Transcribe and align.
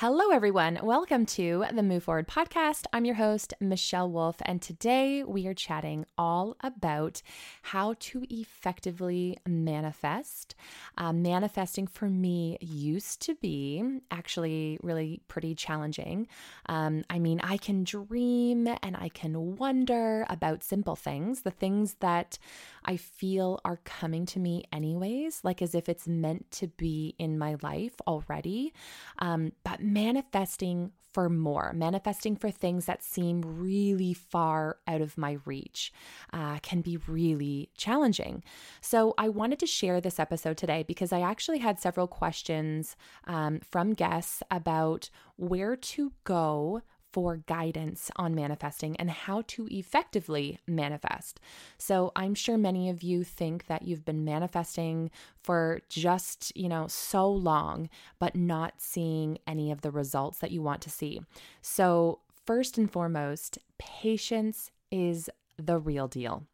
Hello, 0.00 0.28
everyone. 0.30 0.78
Welcome 0.82 1.24
to 1.24 1.64
the 1.72 1.82
Move 1.82 2.04
Forward 2.04 2.28
podcast. 2.28 2.84
I'm 2.92 3.06
your 3.06 3.14
host, 3.14 3.54
Michelle 3.60 4.10
Wolf, 4.10 4.36
and 4.42 4.60
today 4.60 5.24
we 5.24 5.46
are 5.46 5.54
chatting 5.54 6.04
all 6.18 6.54
about 6.60 7.22
how 7.62 7.94
to 8.00 8.22
effectively 8.28 9.38
manifest. 9.46 10.54
Uh, 10.98 11.14
manifesting 11.14 11.86
for 11.86 12.10
me 12.10 12.58
used 12.60 13.22
to 13.22 13.36
be 13.36 14.00
actually 14.10 14.78
really 14.82 15.22
pretty 15.28 15.54
challenging. 15.54 16.28
Um, 16.66 17.02
I 17.08 17.18
mean, 17.18 17.40
I 17.42 17.56
can 17.56 17.82
dream 17.82 18.68
and 18.82 18.98
I 18.98 19.08
can 19.08 19.56
wonder 19.56 20.26
about 20.28 20.62
simple 20.62 20.96
things, 20.96 21.40
the 21.40 21.50
things 21.50 21.94
that 22.00 22.38
I 22.84 22.98
feel 22.98 23.60
are 23.64 23.80
coming 23.84 24.26
to 24.26 24.40
me 24.40 24.64
anyways, 24.74 25.40
like 25.42 25.62
as 25.62 25.74
if 25.74 25.88
it's 25.88 26.06
meant 26.06 26.50
to 26.50 26.68
be 26.68 27.14
in 27.18 27.38
my 27.38 27.56
life 27.62 27.94
already. 28.06 28.74
Um, 29.20 29.52
but 29.64 29.80
manifesting 29.86 30.92
for 31.12 31.30
more, 31.30 31.72
manifesting 31.72 32.36
for 32.36 32.50
things 32.50 32.84
that 32.84 33.02
seem 33.02 33.40
really 33.40 34.12
far 34.12 34.76
out 34.86 35.00
of 35.00 35.16
my 35.16 35.38
reach 35.46 35.90
uh, 36.34 36.58
can 36.58 36.82
be 36.82 36.98
really 37.08 37.70
challenging. 37.74 38.44
So, 38.82 39.14
I 39.16 39.30
wanted 39.30 39.58
to 39.60 39.66
share 39.66 39.98
this 39.98 40.20
episode 40.20 40.58
today 40.58 40.82
because 40.82 41.14
I 41.14 41.20
actually 41.22 41.58
had 41.60 41.80
several 41.80 42.06
questions 42.06 42.96
um, 43.26 43.60
from 43.60 43.94
guests 43.94 44.42
about 44.50 45.08
where 45.36 45.74
to 45.74 46.12
go 46.24 46.82
for 47.16 47.38
guidance 47.46 48.10
on 48.16 48.34
manifesting 48.34 48.94
and 48.96 49.10
how 49.10 49.42
to 49.46 49.66
effectively 49.70 50.58
manifest. 50.66 51.40
So, 51.78 52.12
I'm 52.14 52.34
sure 52.34 52.58
many 52.58 52.90
of 52.90 53.02
you 53.02 53.24
think 53.24 53.68
that 53.68 53.80
you've 53.88 54.04
been 54.04 54.22
manifesting 54.22 55.10
for 55.42 55.80
just, 55.88 56.54
you 56.54 56.68
know, 56.68 56.88
so 56.88 57.32
long, 57.32 57.88
but 58.18 58.36
not 58.36 58.74
seeing 58.82 59.38
any 59.46 59.70
of 59.72 59.80
the 59.80 59.90
results 59.90 60.40
that 60.40 60.50
you 60.50 60.60
want 60.60 60.82
to 60.82 60.90
see. 60.90 61.22
So, 61.62 62.18
first 62.44 62.76
and 62.76 62.92
foremost, 62.92 63.60
patience 63.78 64.70
is 64.90 65.30
the 65.56 65.78
real 65.78 66.08
deal. 66.08 66.44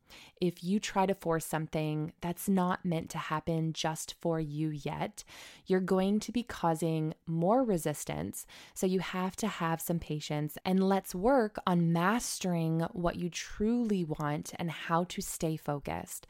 If 0.40 0.64
you 0.64 0.80
try 0.80 1.06
to 1.06 1.14
force 1.14 1.46
something 1.46 2.12
that's 2.20 2.48
not 2.48 2.84
meant 2.84 3.10
to 3.10 3.18
happen 3.18 3.72
just 3.72 4.14
for 4.20 4.40
you 4.40 4.70
yet, 4.70 5.24
you're 5.66 5.80
going 5.80 6.20
to 6.20 6.32
be 6.32 6.42
causing 6.42 7.14
more 7.26 7.62
resistance. 7.62 8.46
So 8.74 8.86
you 8.86 9.00
have 9.00 9.36
to 9.36 9.48
have 9.48 9.80
some 9.80 9.98
patience 9.98 10.58
and 10.64 10.82
let's 10.82 11.14
work 11.14 11.58
on 11.66 11.92
mastering 11.92 12.80
what 12.92 13.16
you 13.16 13.30
truly 13.30 14.04
want 14.04 14.52
and 14.56 14.70
how 14.70 15.04
to 15.04 15.20
stay 15.20 15.56
focused. 15.56 16.26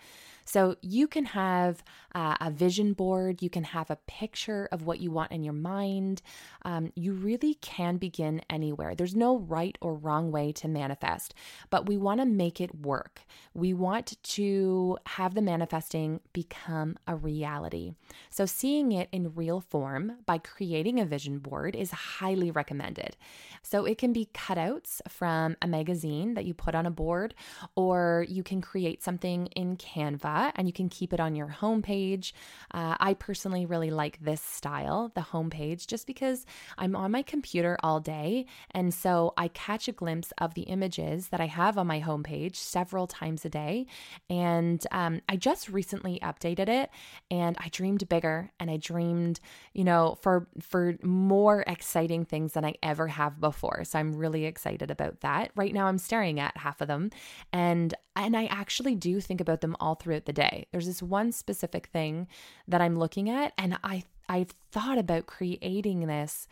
So 0.53 0.77
you 0.83 1.09
can 1.09 1.25
have 1.25 1.83
uh, 2.15 2.37
a 2.39 2.51
vision 2.51 2.93
board, 2.93 3.41
you 3.41 3.49
can 3.49 3.65
have 3.65 3.91
a 3.91 3.97
picture 4.07 4.69
of 4.71 4.83
what 4.85 5.01
you 5.01 5.11
want 5.11 5.33
in 5.33 5.43
your 5.43 5.55
mind. 5.55 6.21
Um, 6.67 6.93
you 6.95 7.15
really 7.15 7.55
can 7.55 7.97
begin 7.97 8.43
anywhere. 8.51 8.95
There's 8.95 9.17
no 9.17 9.39
right 9.39 9.79
or 9.81 9.95
wrong 9.95 10.31
way 10.31 10.53
to 10.53 10.69
manifest, 10.69 11.33
but 11.71 11.87
we 11.87 11.97
want 11.97 12.21
to 12.21 12.27
make 12.27 12.61
it 12.61 12.75
work. 12.75 13.23
We 13.55 13.73
want 13.73 14.23
to 14.23 14.99
have 15.07 15.35
the 15.35 15.41
manifesting 15.41 16.21
become 16.35 16.99
a 17.07 17.17
reality. 17.17 17.95
So 18.29 18.45
seeing 18.45 18.93
it 18.93 19.09
in 19.11 19.35
real 19.35 19.63
form 19.63 20.19
by 20.27 20.37
creating 20.37 21.01
a 21.01 21.07
vision 21.07 21.39
board 21.39 21.75
is 21.75 21.93
highly 21.93 22.51
recommended. 22.51 23.17
So 23.63 23.87
it 23.87 23.97
can 23.97 24.13
be 24.13 24.29
cutouts 24.35 25.01
from 25.09 25.57
a 25.63 25.67
magazine 25.67 26.35
that 26.35 26.45
you 26.45 26.53
put 26.53 26.75
on 26.75 26.85
a 26.85 26.91
board, 26.91 27.35
or 27.75 28.27
you 28.29 28.43
can 28.43 28.61
create 28.61 29.03
something 29.03 29.47
in 29.47 29.79
Canva 29.79 30.42
and 30.57 30.67
you 30.67 30.73
can 30.73 30.89
keep 30.89 31.13
it 31.13 31.21
on 31.21 31.35
your 31.35 31.49
homepage. 31.61 32.33
Uh, 32.73 32.97
I 32.99 33.15
personally 33.15 33.67
really 33.67 33.91
like 33.91 34.19
this 34.21 34.41
style, 34.41 35.13
the 35.15 35.21
homepage, 35.21 35.87
just 35.87 36.07
because 36.07 36.47
I'm 36.79 36.97
on 36.97 37.11
my 37.11 37.23
computer 37.23 37.77
all 37.83 38.01
day. 38.01 38.47
And 38.73 38.93
so 38.93 39.35
I 39.37 39.49
catch 39.49 39.89
a 39.89 39.93
glimpse 39.93 40.33
of 40.39 40.55
the 40.55 40.63
images 40.63 41.29
that 41.29 41.41
I 41.41 41.47
have 41.47 41.79
on 41.79 41.87
my 41.87 42.01
homepage 42.01 42.57
several 42.57 43.07
times 43.07 43.45
a 43.45 43.49
day. 43.49 43.87
And 44.29 44.85
um, 44.91 45.21
I 45.29 45.37
just 45.37 45.69
recently 45.69 46.19
updated 46.23 46.69
it 46.69 46.91
and 47.31 47.57
I 47.59 47.69
dreamed 47.71 48.09
bigger 48.09 48.51
and 48.59 48.71
I 48.71 48.77
dreamed, 48.77 49.41
you 49.73 49.85
know, 49.85 50.17
for, 50.21 50.49
for 50.61 50.97
more 51.03 51.65
exciting 51.67 52.25
things 52.25 52.53
than 52.53 52.65
I 52.65 52.75
ever 52.83 53.09
have 53.09 53.41
before. 53.41 53.85
So 53.85 53.99
I'm 53.99 54.15
really 54.15 54.45
excited 54.45 54.91
about 54.91 55.21
that. 55.21 55.51
Right 55.55 55.73
now 55.73 55.87
I'm 55.87 55.99
staring 55.99 56.41
at 56.41 56.57
half 56.57 56.81
of 56.81 56.89
them 56.89 57.11
and 57.53 57.95
and 58.15 58.37
I 58.37 58.45
actually 58.47 58.95
do 58.95 59.21
think 59.21 59.41
about 59.41 59.63
them 59.63 59.75
all 59.81 59.95
throughout 59.95 60.22
the 60.27 60.33
day. 60.33 60.67
There's 60.73 60.87
this 60.87 61.03
one 61.03 61.33
specific 61.33 61.87
thing 61.87 62.29
that 62.69 62.81
I'm 62.81 62.99
looking 62.99 63.29
at, 63.31 63.53
and 63.59 63.79
I 63.83 64.05
I've 64.29 64.55
thought 64.71 64.99
about 64.99 65.27
creating 65.27 66.07
this 66.07 66.49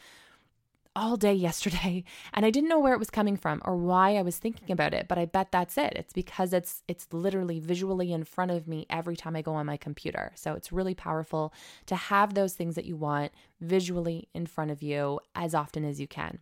all 0.96 1.16
day 1.16 1.32
yesterday 1.32 2.02
and 2.34 2.44
I 2.44 2.50
didn't 2.50 2.68
know 2.68 2.80
where 2.80 2.92
it 2.92 2.98
was 2.98 3.10
coming 3.10 3.36
from 3.36 3.62
or 3.64 3.76
why 3.76 4.16
I 4.16 4.22
was 4.22 4.38
thinking 4.38 4.72
about 4.72 4.92
it 4.92 5.06
but 5.06 5.18
I 5.18 5.24
bet 5.24 5.52
that's 5.52 5.78
it. 5.78 5.92
It's 5.94 6.12
because 6.12 6.52
it's 6.52 6.82
it's 6.88 7.06
literally 7.12 7.60
visually 7.60 8.12
in 8.12 8.24
front 8.24 8.50
of 8.50 8.66
me 8.66 8.86
every 8.90 9.16
time 9.16 9.36
I 9.36 9.42
go 9.42 9.54
on 9.54 9.66
my 9.66 9.76
computer. 9.76 10.32
So 10.34 10.54
it's 10.54 10.72
really 10.72 10.94
powerful 10.94 11.54
to 11.86 11.96
have 11.96 12.34
those 12.34 12.54
things 12.54 12.74
that 12.74 12.86
you 12.86 12.96
want 12.96 13.32
visually 13.60 14.28
in 14.34 14.46
front 14.46 14.72
of 14.72 14.82
you 14.82 15.20
as 15.34 15.54
often 15.54 15.84
as 15.84 16.00
you 16.00 16.08
can 16.08 16.40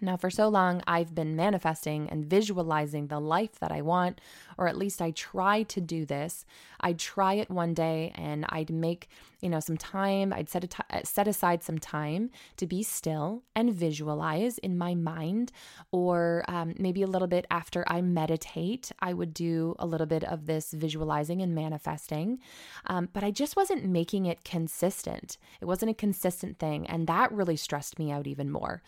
now, 0.00 0.16
for 0.16 0.28
so 0.28 0.48
long, 0.48 0.82
I've 0.86 1.14
been 1.14 1.36
manifesting 1.36 2.08
and 2.10 2.26
visualizing 2.26 3.06
the 3.06 3.20
life 3.20 3.60
that 3.60 3.70
I 3.70 3.80
want, 3.80 4.20
or 4.58 4.66
at 4.66 4.76
least 4.76 5.00
I 5.00 5.12
try 5.12 5.62
to 5.64 5.80
do 5.80 6.04
this. 6.04 6.44
I'd 6.80 6.98
try 6.98 7.34
it 7.34 7.48
one 7.48 7.74
day 7.74 8.12
and 8.16 8.44
I'd 8.48 8.70
make, 8.70 9.08
you 9.40 9.48
know, 9.48 9.60
some 9.60 9.76
time, 9.76 10.32
I'd 10.32 10.48
set, 10.48 10.74
uh, 10.90 11.00
set 11.04 11.28
aside 11.28 11.62
some 11.62 11.78
time 11.78 12.30
to 12.56 12.66
be 12.66 12.82
still 12.82 13.44
and 13.54 13.72
visualize 13.72 14.58
in 14.58 14.76
my 14.76 14.94
mind, 14.94 15.52
or 15.92 16.44
um, 16.48 16.74
maybe 16.76 17.02
a 17.02 17.06
little 17.06 17.28
bit 17.28 17.46
after 17.50 17.84
I 17.86 18.02
meditate, 18.02 18.90
I 19.00 19.14
would 19.14 19.32
do 19.32 19.76
a 19.78 19.86
little 19.86 20.06
bit 20.06 20.24
of 20.24 20.46
this 20.46 20.72
visualizing 20.72 21.40
and 21.40 21.54
manifesting. 21.54 22.40
Um, 22.86 23.08
but 23.12 23.22
I 23.22 23.30
just 23.30 23.54
wasn't 23.54 23.84
making 23.84 24.26
it 24.26 24.44
consistent. 24.44 25.38
It 25.60 25.66
wasn't 25.66 25.92
a 25.92 25.94
consistent 25.94 26.58
thing. 26.58 26.86
And 26.88 27.06
that 27.06 27.30
really 27.30 27.56
stressed 27.56 27.98
me 27.98 28.10
out 28.10 28.26
even 28.26 28.50
more. 28.50 28.82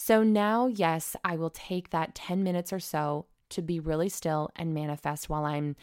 So 0.00 0.22
now, 0.22 0.68
yes, 0.68 1.16
I 1.24 1.36
will 1.36 1.50
take 1.50 1.90
that 1.90 2.14
10 2.14 2.44
minutes 2.44 2.72
or 2.72 2.78
so 2.78 3.26
to 3.50 3.60
be 3.60 3.80
really 3.80 4.08
still 4.08 4.48
and 4.54 4.72
manifest 4.72 5.28
while 5.28 5.44
I'm 5.44 5.74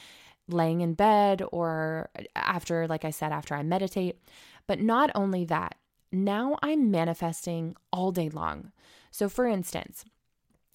laying 0.48 0.80
in 0.80 0.94
bed 0.94 1.44
or 1.52 2.10
after, 2.34 2.88
like 2.88 3.04
I 3.04 3.10
said, 3.10 3.34
after 3.34 3.56
I 3.56 3.62
meditate. 3.62 4.18
But 4.68 4.80
not 4.80 5.12
only 5.16 5.44
that, 5.46 5.76
now 6.14 6.58
I'm 6.64 6.90
manifesting 6.90 7.76
all 7.92 8.14
day 8.14 8.30
long. 8.30 8.72
So, 9.12 9.28
for 9.28 9.46
instance, 9.46 10.06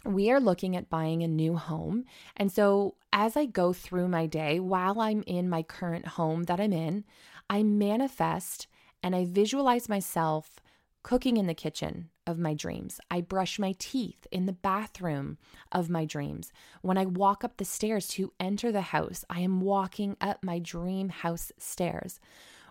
we 0.05 0.31
are 0.31 0.41
looking 0.41 0.77
at 0.77 0.91
buying 0.91 1.23
a 1.23 1.29
new 1.29 1.57
home. 1.57 2.05
And 2.37 2.53
so, 2.53 2.97
as 3.11 3.39
I 3.39 3.47
go 3.47 3.73
through 3.73 4.09
my 4.09 4.27
day 4.27 4.61
while 4.61 5.01
I'm 5.01 5.23
in 5.27 5.49
my 5.49 5.63
current 5.63 6.09
home 6.09 6.45
that 6.45 6.61
I'm 6.61 6.75
in, 6.75 7.05
I 7.49 7.63
manifest 7.63 8.67
and 9.03 9.17
I 9.17 9.25
visualize 9.25 9.89
myself 9.89 10.61
cooking 11.03 11.39
in 11.39 11.47
the 11.47 11.55
kitchen 11.55 12.11
of 12.31 12.39
my 12.39 12.55
dreams. 12.55 13.01
I 13.11 13.21
brush 13.21 13.59
my 13.59 13.75
teeth 13.79 14.27
in 14.31 14.47
the 14.47 14.55
bathroom 14.55 15.37
of 15.71 15.91
my 15.91 16.07
dreams. 16.07 16.53
When 16.81 16.97
I 16.97 17.05
walk 17.05 17.45
up 17.45 17.59
the 17.59 17.65
stairs 17.67 18.09
to 18.09 18.33
enter 18.41 18.73
the 18.73 18.81
house, 18.81 19.25
I 19.29 19.41
am 19.41 19.61
walking 19.61 20.17
up 20.21 20.43
my 20.43 20.59
dream 20.59 21.11
house 21.11 21.53
stairs. 21.59 22.21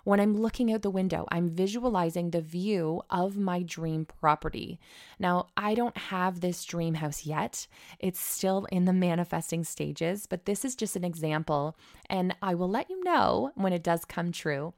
When 0.03 0.19
I'm 0.19 0.35
looking 0.35 0.71
out 0.73 0.81
the 0.81 0.89
window, 0.89 1.27
I'm 1.29 1.49
visualizing 1.49 2.31
the 2.31 2.41
view 2.41 3.03
of 3.09 3.37
my 3.37 3.61
dream 3.61 4.05
property. 4.05 4.79
Now, 5.19 5.47
I 5.57 5.75
don't 5.75 5.97
have 5.97 6.39
this 6.39 6.63
dream 6.63 6.95
house 6.95 7.25
yet. 7.25 7.67
It's 7.99 8.19
still 8.19 8.65
in 8.71 8.85
the 8.85 8.93
manifesting 8.93 9.63
stages, 9.63 10.25
but 10.25 10.45
this 10.45 10.63
is 10.63 10.75
just 10.75 10.95
an 10.95 11.03
example, 11.03 11.77
and 12.09 12.35
I 12.41 12.55
will 12.55 12.69
let 12.69 12.89
you 12.89 13.03
know 13.03 13.51
when 13.55 13.73
it 13.73 13.83
does 13.83 14.05
come 14.05 14.31
true 14.31 14.73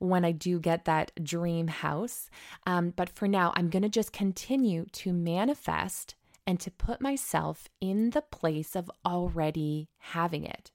when 0.00 0.24
I 0.24 0.32
do 0.32 0.58
get 0.58 0.84
that 0.86 1.12
dream 1.22 1.68
house. 1.68 2.28
Um, 2.66 2.92
but 2.96 3.08
for 3.08 3.28
now, 3.28 3.52
I'm 3.54 3.70
going 3.70 3.82
to 3.82 3.88
just 3.88 4.12
continue 4.12 4.86
to 4.92 5.12
manifest 5.12 6.16
and 6.46 6.58
to 6.60 6.70
put 6.70 7.00
myself 7.00 7.68
in 7.80 8.10
the 8.10 8.22
place 8.22 8.74
of 8.74 8.90
already 9.06 9.88
having 9.98 10.44
it. 10.44 10.72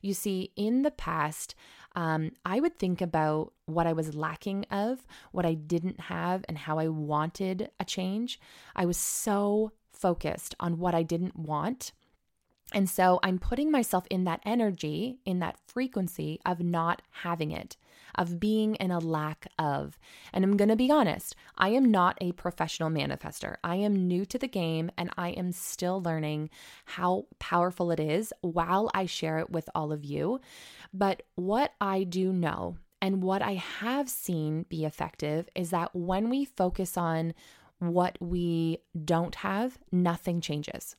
You 0.00 0.14
see, 0.14 0.52
in 0.54 0.82
the 0.82 0.90
past, 0.90 1.54
um, 1.96 2.32
I 2.44 2.60
would 2.60 2.78
think 2.78 3.00
about 3.00 3.52
what 3.64 3.86
I 3.86 3.92
was 3.92 4.14
lacking 4.14 4.66
of, 4.70 5.06
what 5.32 5.46
I 5.46 5.54
didn't 5.54 6.00
have, 6.02 6.44
and 6.48 6.58
how 6.58 6.78
I 6.78 6.88
wanted 6.88 7.70
a 7.80 7.84
change. 7.84 8.38
I 8.76 8.84
was 8.84 8.98
so 8.98 9.72
focused 9.92 10.54
on 10.60 10.78
what 10.78 10.94
I 10.94 11.02
didn't 11.02 11.36
want 11.36 11.92
and 12.72 12.90
so 12.90 13.20
I'm 13.22 13.38
putting 13.38 13.70
myself 13.70 14.06
in 14.10 14.24
that 14.24 14.40
energy, 14.44 15.18
in 15.24 15.38
that 15.38 15.58
frequency 15.66 16.40
of 16.44 16.60
not 16.60 17.00
having 17.22 17.52
it, 17.52 17.76
of 18.16 18.40
being 18.40 18.74
in 18.76 18.90
a 18.90 18.98
lack 18.98 19.46
of. 19.56 19.98
And 20.32 20.44
I'm 20.44 20.56
going 20.56 20.70
to 20.70 20.76
be 20.76 20.90
honest, 20.90 21.36
I 21.56 21.68
am 21.68 21.90
not 21.90 22.18
a 22.20 22.32
professional 22.32 22.90
manifester. 22.90 23.56
I 23.62 23.76
am 23.76 24.08
new 24.08 24.24
to 24.26 24.38
the 24.38 24.48
game 24.48 24.90
and 24.98 25.10
I 25.16 25.30
am 25.30 25.52
still 25.52 26.02
learning 26.02 26.50
how 26.86 27.26
powerful 27.38 27.92
it 27.92 28.00
is 28.00 28.32
while 28.40 28.90
I 28.92 29.06
share 29.06 29.38
it 29.38 29.50
with 29.50 29.70
all 29.74 29.92
of 29.92 30.04
you. 30.04 30.40
But 30.92 31.22
what 31.36 31.72
I 31.80 32.02
do 32.02 32.32
know 32.32 32.78
and 33.00 33.22
what 33.22 33.42
I 33.42 33.54
have 33.54 34.08
seen 34.08 34.64
be 34.68 34.84
effective 34.84 35.48
is 35.54 35.70
that 35.70 35.94
when 35.94 36.30
we 36.30 36.44
focus 36.44 36.96
on 36.96 37.32
what 37.78 38.16
we 38.20 38.78
don't 39.04 39.36
have, 39.36 39.78
nothing 39.92 40.40
changes 40.40 40.96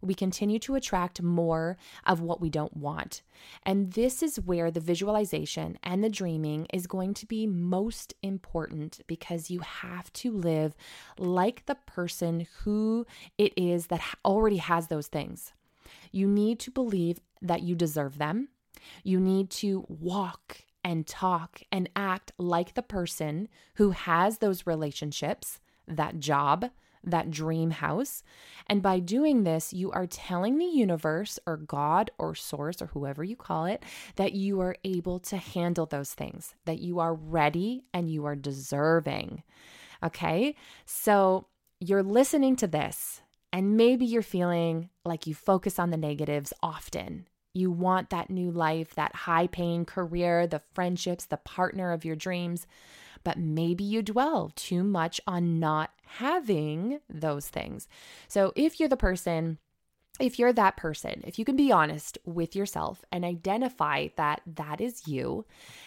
we 0.00 0.14
continue 0.14 0.58
to 0.60 0.74
attract 0.74 1.22
more 1.22 1.76
of 2.06 2.20
what 2.20 2.40
we 2.40 2.50
don't 2.50 2.76
want. 2.76 3.22
And 3.64 3.92
this 3.92 4.22
is 4.22 4.40
where 4.40 4.70
the 4.70 4.80
visualization 4.80 5.78
and 5.82 6.02
the 6.02 6.08
dreaming 6.08 6.66
is 6.72 6.86
going 6.86 7.14
to 7.14 7.26
be 7.26 7.46
most 7.46 8.14
important 8.22 9.00
because 9.06 9.50
you 9.50 9.60
have 9.60 10.12
to 10.14 10.32
live 10.32 10.76
like 11.18 11.66
the 11.66 11.74
person 11.74 12.46
who 12.62 13.06
it 13.38 13.52
is 13.56 13.88
that 13.88 14.02
already 14.24 14.58
has 14.58 14.88
those 14.88 15.08
things. 15.08 15.52
You 16.12 16.26
need 16.26 16.58
to 16.60 16.70
believe 16.70 17.20
that 17.42 17.62
you 17.62 17.74
deserve 17.74 18.18
them. 18.18 18.48
You 19.02 19.20
need 19.20 19.50
to 19.50 19.84
walk 19.88 20.62
and 20.82 21.06
talk 21.06 21.62
and 21.70 21.90
act 21.94 22.32
like 22.38 22.74
the 22.74 22.82
person 22.82 23.48
who 23.74 23.90
has 23.90 24.38
those 24.38 24.66
relationships, 24.66 25.60
that 25.86 26.18
job, 26.18 26.70
that 27.04 27.30
dream 27.30 27.70
house. 27.70 28.22
And 28.66 28.82
by 28.82 28.98
doing 28.98 29.44
this, 29.44 29.72
you 29.72 29.90
are 29.90 30.06
telling 30.06 30.58
the 30.58 30.66
universe 30.66 31.38
or 31.46 31.56
God 31.56 32.10
or 32.18 32.34
source 32.34 32.82
or 32.82 32.86
whoever 32.86 33.24
you 33.24 33.36
call 33.36 33.66
it 33.66 33.82
that 34.16 34.32
you 34.32 34.60
are 34.60 34.76
able 34.84 35.18
to 35.20 35.36
handle 35.36 35.86
those 35.86 36.12
things, 36.12 36.54
that 36.64 36.78
you 36.78 36.98
are 36.98 37.14
ready 37.14 37.84
and 37.94 38.10
you 38.10 38.26
are 38.26 38.36
deserving. 38.36 39.42
Okay. 40.02 40.54
So 40.84 41.46
you're 41.80 42.02
listening 42.02 42.56
to 42.56 42.66
this, 42.66 43.22
and 43.52 43.76
maybe 43.76 44.04
you're 44.04 44.22
feeling 44.22 44.90
like 45.04 45.26
you 45.26 45.34
focus 45.34 45.78
on 45.78 45.90
the 45.90 45.96
negatives 45.96 46.52
often. 46.62 47.26
You 47.52 47.70
want 47.70 48.10
that 48.10 48.30
new 48.30 48.50
life, 48.50 48.94
that 48.94 49.14
high 49.14 49.46
paying 49.48 49.84
career, 49.84 50.46
the 50.46 50.62
friendships, 50.74 51.24
the 51.24 51.38
partner 51.38 51.90
of 51.90 52.04
your 52.04 52.16
dreams 52.16 52.66
but 53.24 53.38
maybe 53.38 53.84
you 53.84 54.02
dwell 54.02 54.52
too 54.54 54.82
much 54.82 55.20
on 55.26 55.58
not 55.58 55.90
having 56.04 57.00
those 57.08 57.48
things. 57.48 57.88
So 58.28 58.52
if 58.56 58.80
you're 58.80 58.88
the 58.88 58.96
person, 58.96 59.58
if 60.18 60.38
you're 60.38 60.52
that 60.52 60.76
person, 60.76 61.22
if 61.26 61.38
you 61.38 61.44
can 61.44 61.56
be 61.56 61.72
honest 61.72 62.18
with 62.24 62.54
yourself 62.54 63.04
and 63.10 63.24
identify 63.24 64.08
that 64.16 64.42
that 64.46 64.80
is 64.80 65.06
you, 65.06 65.46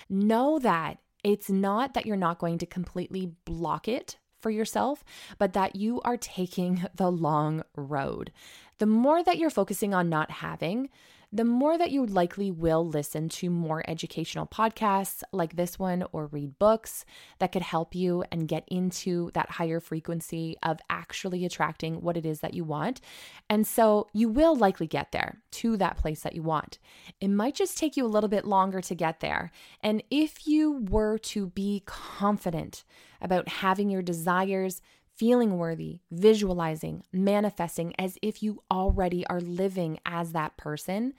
know 0.10 0.60
that 0.60 0.98
it's 1.24 1.50
not 1.50 1.94
that 1.94 2.06
you're 2.06 2.18
not 2.18 2.40
going 2.40 2.58
to 2.58 2.66
completely 2.66 3.34
block 3.46 3.88
it 3.88 4.18
for 4.42 4.50
yourself, 4.50 5.04
but 5.38 5.54
that 5.54 5.76
you 5.76 6.02
are 6.02 6.18
taking 6.18 6.86
the 6.96 7.12
long 7.12 7.64
road. 7.76 8.32
The 8.80 8.86
more 8.86 9.24
that 9.24 9.38
you're 9.38 9.50
focusing 9.50 9.94
on 9.94 10.10
not 10.10 10.30
having, 10.30 10.90
the 11.34 11.44
more 11.44 11.80
that 11.80 11.90
you 11.90 12.06
likely 12.06 12.52
will 12.52 12.88
listen 12.88 13.28
to 13.28 13.50
more 13.50 13.84
educational 13.88 14.46
podcasts 14.46 15.24
like 15.32 15.56
this 15.56 15.80
one 15.80 16.06
or 16.12 16.28
read 16.28 16.60
books 16.60 17.06
that 17.40 17.52
could 17.52 17.64
help 17.64 17.96
you 17.96 18.24
and 18.32 18.48
get 18.48 18.64
into 18.68 19.32
that 19.34 19.50
higher 19.50 19.80
frequency 19.80 20.56
of 20.62 20.80
actually 20.92 21.44
attracting 21.44 22.02
what 22.02 22.18
it 22.18 22.24
is 22.24 22.42
that 22.42 22.54
you 22.54 22.64
want. 22.64 23.02
And 23.50 23.66
so 23.66 24.08
you 24.14 24.30
will 24.30 24.56
likely 24.56 24.86
get 24.86 25.12
there 25.12 25.42
to 25.54 25.76
that 25.78 25.98
place 25.98 26.22
that 26.22 26.36
you 26.36 26.44
want. 26.44 26.78
It 27.20 27.30
might 27.30 27.56
just 27.56 27.80
take 27.80 27.98
you 27.98 28.06
a 28.06 28.08
little 28.08 28.30
bit 28.30 28.46
longer 28.46 28.80
to 28.82 28.94
get 28.94 29.20
there. 29.20 29.52
And 29.82 30.04
if 30.12 30.46
you 30.46 30.86
were 30.88 31.18
to 31.18 31.48
be 31.48 31.82
confident 31.88 32.84
about 33.20 33.48
having 33.48 33.90
your 33.90 34.04
desires, 34.04 34.82
feeling 35.16 35.58
worthy, 35.58 36.00
visualizing, 36.12 37.04
manifesting 37.12 37.94
as 37.98 38.18
if 38.22 38.42
you 38.42 38.64
already 38.72 39.26
are 39.28 39.42
living 39.42 40.00
as 40.06 40.32
that 40.32 40.58
person, 40.58 41.14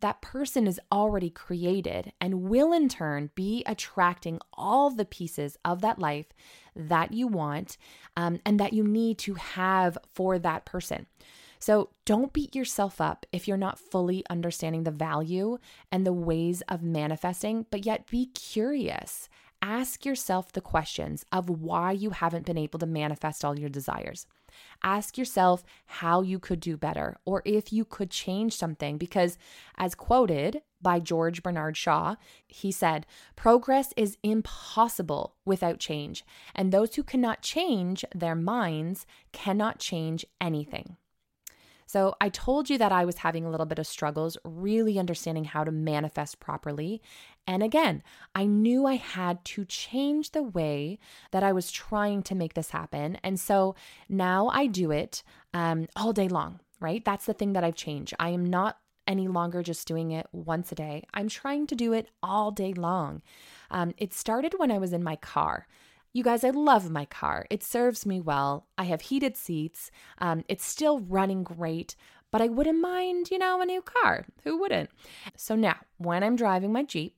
that 0.00 0.22
person 0.22 0.66
is 0.66 0.80
already 0.90 1.30
created 1.30 2.12
and 2.20 2.42
will 2.42 2.72
in 2.72 2.88
turn 2.88 3.30
be 3.34 3.62
attracting 3.66 4.40
all 4.54 4.90
the 4.90 5.04
pieces 5.04 5.56
of 5.64 5.80
that 5.82 5.98
life 5.98 6.26
that 6.74 7.12
you 7.12 7.26
want 7.26 7.76
um, 8.16 8.40
and 8.46 8.58
that 8.58 8.72
you 8.72 8.84
need 8.84 9.18
to 9.18 9.34
have 9.34 9.98
for 10.14 10.38
that 10.38 10.64
person. 10.64 11.06
So 11.58 11.90
don't 12.06 12.32
beat 12.32 12.56
yourself 12.56 13.00
up 13.00 13.26
if 13.32 13.46
you're 13.46 13.58
not 13.58 13.78
fully 13.78 14.24
understanding 14.30 14.84
the 14.84 14.90
value 14.90 15.58
and 15.92 16.06
the 16.06 16.12
ways 16.12 16.62
of 16.68 16.82
manifesting, 16.82 17.66
but 17.70 17.84
yet 17.84 18.10
be 18.10 18.26
curious 18.26 19.28
ask 19.62 20.04
yourself 20.04 20.52
the 20.52 20.60
questions 20.60 21.24
of 21.32 21.48
why 21.48 21.92
you 21.92 22.10
haven't 22.10 22.46
been 22.46 22.58
able 22.58 22.78
to 22.78 22.86
manifest 22.86 23.44
all 23.44 23.58
your 23.58 23.68
desires. 23.68 24.26
Ask 24.82 25.16
yourself 25.16 25.64
how 25.86 26.22
you 26.22 26.38
could 26.38 26.60
do 26.60 26.76
better 26.76 27.16
or 27.24 27.42
if 27.44 27.72
you 27.72 27.84
could 27.84 28.10
change 28.10 28.56
something. 28.56 28.98
Because, 28.98 29.38
as 29.76 29.94
quoted 29.94 30.62
by 30.82 30.98
George 30.98 31.42
Bernard 31.42 31.76
Shaw, 31.76 32.16
he 32.48 32.72
said, 32.72 33.06
Progress 33.36 33.92
is 33.96 34.18
impossible 34.22 35.34
without 35.44 35.78
change, 35.78 36.24
and 36.54 36.72
those 36.72 36.94
who 36.94 37.02
cannot 37.02 37.42
change 37.42 38.04
their 38.14 38.34
minds 38.34 39.06
cannot 39.32 39.78
change 39.78 40.24
anything. 40.40 40.96
So, 41.90 42.14
I 42.20 42.28
told 42.28 42.70
you 42.70 42.78
that 42.78 42.92
I 42.92 43.04
was 43.04 43.16
having 43.16 43.44
a 43.44 43.50
little 43.50 43.66
bit 43.66 43.80
of 43.80 43.86
struggles 43.86 44.38
really 44.44 44.96
understanding 44.96 45.42
how 45.42 45.64
to 45.64 45.72
manifest 45.72 46.38
properly. 46.38 47.02
And 47.48 47.64
again, 47.64 48.04
I 48.32 48.46
knew 48.46 48.86
I 48.86 48.94
had 48.94 49.44
to 49.46 49.64
change 49.64 50.30
the 50.30 50.44
way 50.44 51.00
that 51.32 51.42
I 51.42 51.50
was 51.50 51.72
trying 51.72 52.22
to 52.22 52.36
make 52.36 52.54
this 52.54 52.70
happen. 52.70 53.18
And 53.24 53.40
so 53.40 53.74
now 54.08 54.46
I 54.52 54.68
do 54.68 54.92
it 54.92 55.24
um, 55.52 55.88
all 55.96 56.12
day 56.12 56.28
long, 56.28 56.60
right? 56.78 57.04
That's 57.04 57.26
the 57.26 57.34
thing 57.34 57.54
that 57.54 57.64
I've 57.64 57.74
changed. 57.74 58.14
I 58.20 58.28
am 58.28 58.46
not 58.46 58.78
any 59.08 59.26
longer 59.26 59.60
just 59.60 59.88
doing 59.88 60.12
it 60.12 60.28
once 60.30 60.70
a 60.70 60.76
day. 60.76 61.02
I'm 61.12 61.28
trying 61.28 61.66
to 61.66 61.74
do 61.74 61.92
it 61.92 62.08
all 62.22 62.52
day 62.52 62.72
long. 62.72 63.20
Um, 63.68 63.94
it 63.98 64.14
started 64.14 64.54
when 64.58 64.70
I 64.70 64.78
was 64.78 64.92
in 64.92 65.02
my 65.02 65.16
car. 65.16 65.66
You 66.12 66.24
guys, 66.24 66.42
I 66.42 66.50
love 66.50 66.90
my 66.90 67.04
car. 67.04 67.46
It 67.50 67.62
serves 67.62 68.04
me 68.04 68.20
well. 68.20 68.66
I 68.76 68.84
have 68.84 69.02
heated 69.02 69.36
seats. 69.36 69.92
Um, 70.18 70.42
it's 70.48 70.64
still 70.64 70.98
running 70.98 71.44
great, 71.44 71.94
but 72.32 72.42
I 72.42 72.48
wouldn't 72.48 72.80
mind, 72.80 73.30
you 73.30 73.38
know, 73.38 73.60
a 73.60 73.66
new 73.66 73.80
car. 73.80 74.26
Who 74.42 74.58
wouldn't? 74.58 74.90
So 75.36 75.54
now, 75.54 75.76
when 75.98 76.24
I'm 76.24 76.34
driving 76.34 76.72
my 76.72 76.82
Jeep, 76.82 77.16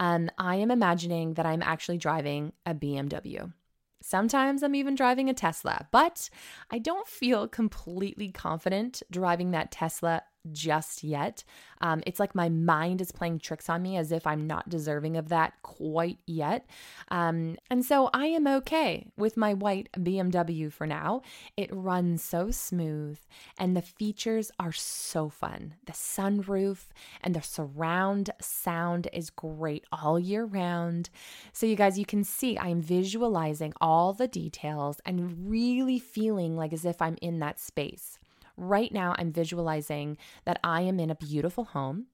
um, 0.00 0.30
I 0.38 0.56
am 0.56 0.70
imagining 0.70 1.34
that 1.34 1.44
I'm 1.44 1.62
actually 1.62 1.98
driving 1.98 2.54
a 2.64 2.74
BMW. 2.74 3.52
Sometimes 4.00 4.62
I'm 4.62 4.74
even 4.74 4.94
driving 4.94 5.28
a 5.28 5.34
Tesla, 5.34 5.86
but 5.90 6.30
I 6.70 6.78
don't 6.78 7.06
feel 7.06 7.46
completely 7.46 8.30
confident 8.30 9.02
driving 9.10 9.50
that 9.50 9.70
Tesla 9.70 10.22
just 10.52 11.04
yet. 11.04 11.44
Um, 11.80 12.02
it's 12.06 12.18
like 12.18 12.34
my 12.34 12.48
mind 12.48 13.00
is 13.00 13.12
playing 13.12 13.38
tricks 13.38 13.68
on 13.68 13.82
me 13.82 13.96
as 13.96 14.10
if 14.10 14.26
I'm 14.26 14.46
not 14.46 14.68
deserving 14.68 15.16
of 15.16 15.28
that 15.28 15.54
quite 15.62 16.18
yet. 16.26 16.66
Um, 17.10 17.56
and 17.70 17.84
so 17.84 18.10
I 18.12 18.26
am 18.26 18.46
okay 18.46 19.06
with 19.16 19.36
my 19.36 19.54
white 19.54 19.88
BMW 19.96 20.72
for 20.72 20.86
now. 20.86 21.22
It 21.56 21.70
runs 21.72 22.22
so 22.22 22.50
smooth 22.50 23.18
and 23.58 23.76
the 23.76 23.82
features 23.82 24.50
are 24.58 24.72
so 24.72 25.28
fun. 25.28 25.74
The 25.86 25.92
sunroof 25.92 26.86
and 27.22 27.34
the 27.34 27.42
surround 27.42 28.30
sound 28.40 29.08
is 29.12 29.30
great 29.30 29.84
all 29.92 30.18
year 30.18 30.44
round. 30.44 31.10
So, 31.52 31.66
you 31.66 31.76
guys, 31.76 31.98
you 31.98 32.06
can 32.06 32.24
see 32.24 32.58
I'm 32.58 32.80
visualizing 32.80 33.72
all 33.80 34.12
the 34.12 34.28
details 34.28 35.00
and 35.04 35.50
really 35.50 35.98
feeling 35.98 36.56
like 36.56 36.72
as 36.72 36.84
if 36.84 37.00
I'm 37.00 37.16
in 37.20 37.38
that 37.40 37.60
space. 37.60 38.18
Right 38.60 38.92
now, 38.92 39.14
I'm 39.16 39.32
visualizing 39.32 40.18
that 40.44 40.58
I 40.64 40.80
am 40.82 40.98
in 40.98 41.10
a 41.10 41.14
beautiful 41.14 41.62
home 41.62 42.06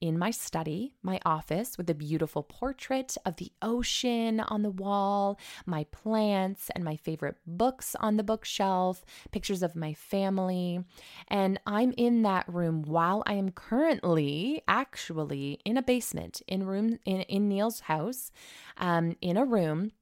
in 0.00 0.18
my 0.18 0.32
study, 0.32 0.92
my 1.04 1.20
office, 1.24 1.78
with 1.78 1.88
a 1.88 1.94
beautiful 1.94 2.42
portrait 2.42 3.16
of 3.24 3.36
the 3.36 3.52
ocean 3.62 4.40
on 4.40 4.62
the 4.62 4.70
wall, 4.70 5.38
my 5.66 5.84
plants, 5.84 6.68
and 6.74 6.82
my 6.82 6.96
favorite 6.96 7.36
books 7.46 7.94
on 8.00 8.16
the 8.16 8.24
bookshelf, 8.24 9.04
pictures 9.30 9.62
of 9.62 9.76
my 9.76 9.94
family. 9.94 10.84
And 11.28 11.60
I'm 11.64 11.94
in 11.96 12.22
that 12.22 12.52
room 12.52 12.82
while 12.82 13.22
I 13.24 13.34
am 13.34 13.52
currently 13.52 14.62
actually 14.66 15.60
in 15.64 15.76
a 15.76 15.82
basement 15.82 16.42
in 16.48 16.66
room 16.66 16.98
in, 17.04 17.20
in 17.20 17.48
Neil's 17.48 17.80
house, 17.80 18.32
um, 18.78 19.16
in 19.20 19.36
a 19.36 19.44
room 19.44 19.92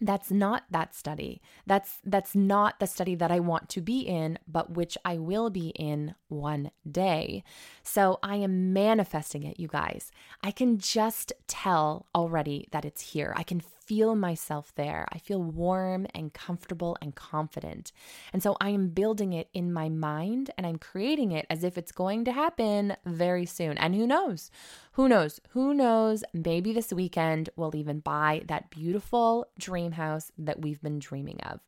that's 0.00 0.30
not 0.30 0.64
that 0.70 0.94
study. 0.94 1.40
That's 1.66 1.98
that's 2.04 2.34
not 2.34 2.80
the 2.80 2.86
study 2.86 3.14
that 3.14 3.30
i 3.30 3.40
want 3.40 3.68
to 3.70 3.80
be 3.80 4.00
in 4.00 4.38
but 4.46 4.70
which 4.70 4.98
i 5.04 5.16
will 5.16 5.50
be 5.50 5.68
in 5.70 6.14
one 6.28 6.70
day. 6.90 7.42
So 7.82 8.18
i 8.22 8.36
am 8.36 8.72
manifesting 8.72 9.42
it 9.42 9.60
you 9.60 9.68
guys. 9.68 10.10
I 10.42 10.50
can 10.50 10.78
just 10.78 11.32
tell 11.46 12.06
already 12.14 12.68
that 12.72 12.84
it's 12.84 13.12
here. 13.12 13.32
I 13.36 13.42
can 13.42 13.60
feel 13.86 14.16
myself 14.16 14.72
there. 14.74 15.06
I 15.12 15.18
feel 15.18 15.42
warm 15.42 16.06
and 16.14 16.32
comfortable 16.32 16.96
and 17.00 17.14
confident. 17.14 17.92
And 18.32 18.42
so 18.42 18.56
I 18.60 18.70
am 18.70 18.88
building 18.88 19.32
it 19.32 19.48
in 19.54 19.72
my 19.72 19.88
mind 19.88 20.50
and 20.58 20.66
I'm 20.66 20.78
creating 20.78 21.32
it 21.32 21.46
as 21.48 21.64
if 21.64 21.78
it's 21.78 21.92
going 21.92 22.24
to 22.24 22.32
happen 22.32 22.96
very 23.06 23.46
soon. 23.46 23.78
And 23.78 23.94
who 23.94 24.06
knows? 24.06 24.50
Who 24.92 25.08
knows? 25.08 25.40
Who 25.50 25.72
knows? 25.72 26.24
Maybe 26.32 26.72
this 26.72 26.92
weekend 26.92 27.50
we'll 27.56 27.76
even 27.76 28.00
buy 28.00 28.42
that 28.48 28.70
beautiful 28.70 29.46
dream 29.58 29.92
house 29.92 30.32
that 30.38 30.60
we've 30.60 30.82
been 30.82 30.98
dreaming 30.98 31.40
of. 31.42 31.60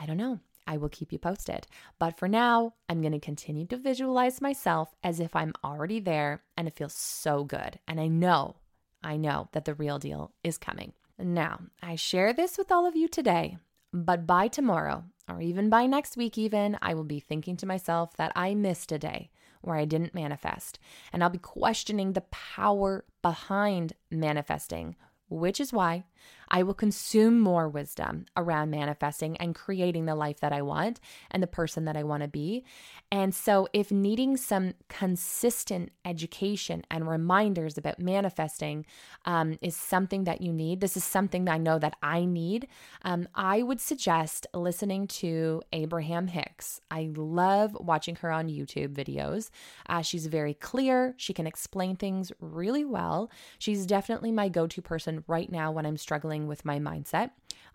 I 0.00 0.06
don't 0.06 0.16
know. 0.16 0.40
I 0.66 0.76
will 0.76 0.88
keep 0.88 1.12
you 1.12 1.18
posted. 1.18 1.66
But 1.98 2.16
for 2.16 2.28
now, 2.28 2.74
I'm 2.88 3.00
going 3.00 3.12
to 3.12 3.20
continue 3.20 3.66
to 3.66 3.76
visualize 3.76 4.40
myself 4.40 4.94
as 5.02 5.20
if 5.20 5.34
I'm 5.34 5.52
already 5.64 6.00
there 6.00 6.42
and 6.56 6.68
it 6.68 6.76
feels 6.76 6.94
so 6.94 7.44
good. 7.44 7.78
And 7.86 8.00
I 8.00 8.06
know, 8.06 8.56
I 9.02 9.16
know 9.16 9.48
that 9.52 9.64
the 9.64 9.74
real 9.74 9.98
deal 9.98 10.32
is 10.44 10.58
coming. 10.58 10.92
Now, 11.18 11.60
I 11.82 11.96
share 11.96 12.32
this 12.32 12.58
with 12.58 12.72
all 12.72 12.86
of 12.86 12.96
you 12.96 13.08
today, 13.08 13.58
but 13.92 14.26
by 14.26 14.48
tomorrow, 14.48 15.04
or 15.28 15.40
even 15.40 15.70
by 15.70 15.86
next 15.86 16.16
week, 16.16 16.36
even, 16.36 16.78
I 16.82 16.94
will 16.94 17.04
be 17.04 17.20
thinking 17.20 17.56
to 17.58 17.66
myself 17.66 18.16
that 18.16 18.32
I 18.34 18.54
missed 18.54 18.90
a 18.92 18.98
day 18.98 19.30
where 19.60 19.76
I 19.76 19.84
didn't 19.84 20.14
manifest. 20.14 20.78
And 21.12 21.22
I'll 21.22 21.30
be 21.30 21.38
questioning 21.38 22.12
the 22.12 22.22
power 22.22 23.04
behind 23.22 23.92
manifesting, 24.10 24.96
which 25.28 25.60
is 25.60 25.72
why 25.72 26.04
I 26.52 26.62
will 26.62 26.74
consume 26.74 27.40
more 27.40 27.68
wisdom 27.68 28.26
around 28.36 28.70
manifesting 28.70 29.38
and 29.38 29.54
creating 29.54 30.04
the 30.04 30.14
life 30.14 30.40
that 30.40 30.52
I 30.52 30.60
want 30.60 31.00
and 31.30 31.42
the 31.42 31.46
person 31.46 31.86
that 31.86 31.96
I 31.96 32.02
want 32.02 32.22
to 32.22 32.28
be. 32.28 32.64
And 33.10 33.34
so, 33.34 33.68
if 33.72 33.90
needing 33.90 34.36
some 34.36 34.74
consistent 34.88 35.92
education 36.04 36.82
and 36.90 37.08
reminders 37.08 37.78
about 37.78 37.98
manifesting 37.98 38.84
um, 39.24 39.58
is 39.62 39.74
something 39.74 40.24
that 40.24 40.42
you 40.42 40.52
need, 40.52 40.80
this 40.80 40.96
is 40.96 41.04
something 41.04 41.46
that 41.46 41.52
I 41.52 41.58
know 41.58 41.78
that 41.78 41.96
I 42.02 42.24
need, 42.24 42.68
um, 43.02 43.28
I 43.34 43.62
would 43.62 43.80
suggest 43.80 44.46
listening 44.54 45.06
to 45.08 45.62
Abraham 45.72 46.26
Hicks. 46.26 46.80
I 46.90 47.10
love 47.14 47.76
watching 47.80 48.16
her 48.16 48.30
on 48.30 48.48
YouTube 48.48 48.94
videos. 48.94 49.50
Uh, 49.88 50.02
she's 50.02 50.26
very 50.26 50.54
clear, 50.54 51.14
she 51.16 51.32
can 51.32 51.46
explain 51.46 51.96
things 51.96 52.30
really 52.40 52.84
well. 52.84 53.30
She's 53.58 53.86
definitely 53.86 54.32
my 54.32 54.48
go 54.48 54.66
to 54.66 54.82
person 54.82 55.24
right 55.26 55.50
now 55.50 55.72
when 55.72 55.86
I'm 55.86 55.96
struggling 55.96 56.11
with 56.46 56.64
my 56.64 56.78
mindset. 56.78 57.30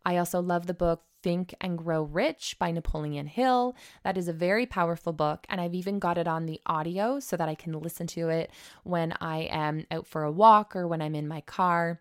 I 0.06 0.18
also 0.18 0.42
love 0.42 0.68
the 0.68 0.74
book 0.74 1.04
Think 1.24 1.54
and 1.60 1.78
Grow 1.78 2.04
Rich 2.04 2.58
by 2.60 2.72
Napoleon 2.72 3.28
Hill. 3.28 3.76
That 4.04 4.18
is 4.18 4.28
a 4.28 4.34
very 4.34 4.66
powerful 4.66 5.14
book, 5.14 5.46
and 5.50 5.60
I've 5.60 5.76
even 5.76 6.00
got 6.00 6.18
it 6.18 6.28
on 6.28 6.46
the 6.46 6.62
audio 6.66 7.20
so 7.20 7.36
that 7.36 7.50
I 7.50 7.56
can 7.56 7.74
listen 7.74 8.08
to 8.08 8.30
it 8.30 8.52
when 8.84 9.14
I 9.20 9.50
am 9.52 9.86
out 9.92 10.08
for 10.08 10.24
a 10.24 10.32
walk 10.32 10.76
or 10.76 10.88
when 10.88 11.02
I'm 11.02 11.16
in 11.16 11.28
my 11.28 11.42
car 11.42 12.00